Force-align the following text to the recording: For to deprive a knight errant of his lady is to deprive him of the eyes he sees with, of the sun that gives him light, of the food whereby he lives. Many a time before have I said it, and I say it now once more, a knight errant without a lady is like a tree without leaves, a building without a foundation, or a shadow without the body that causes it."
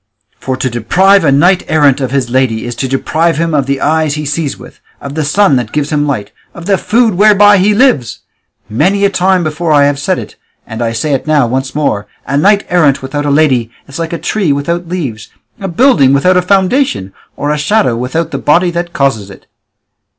For 0.39 0.57
to 0.57 0.67
deprive 0.67 1.23
a 1.23 1.31
knight 1.31 1.61
errant 1.67 2.01
of 2.01 2.09
his 2.09 2.27
lady 2.31 2.65
is 2.65 2.73
to 2.77 2.87
deprive 2.87 3.37
him 3.37 3.53
of 3.53 3.67
the 3.67 3.79
eyes 3.79 4.15
he 4.15 4.25
sees 4.25 4.57
with, 4.57 4.79
of 4.99 5.13
the 5.13 5.23
sun 5.23 5.57
that 5.57 5.71
gives 5.71 5.91
him 5.91 6.07
light, 6.07 6.31
of 6.55 6.65
the 6.65 6.79
food 6.79 7.13
whereby 7.13 7.59
he 7.59 7.75
lives. 7.75 8.21
Many 8.67 9.05
a 9.05 9.11
time 9.11 9.43
before 9.43 9.75
have 9.79 9.95
I 9.95 9.97
said 9.99 10.17
it, 10.17 10.37
and 10.65 10.81
I 10.81 10.91
say 10.91 11.13
it 11.13 11.27
now 11.27 11.45
once 11.45 11.75
more, 11.75 12.07
a 12.25 12.35
knight 12.35 12.65
errant 12.67 13.03
without 13.03 13.27
a 13.27 13.29
lady 13.29 13.69
is 13.87 13.99
like 13.99 14.11
a 14.11 14.17
tree 14.17 14.51
without 14.51 14.87
leaves, 14.87 15.29
a 15.59 15.67
building 15.67 16.13
without 16.13 16.35
a 16.35 16.41
foundation, 16.41 17.13
or 17.35 17.51
a 17.51 17.57
shadow 17.59 17.95
without 17.95 18.31
the 18.31 18.39
body 18.39 18.71
that 18.71 18.93
causes 18.93 19.29
it." 19.29 19.45